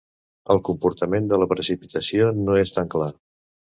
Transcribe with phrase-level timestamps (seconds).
[0.53, 3.11] El comportament de la precipitació no és tan clar.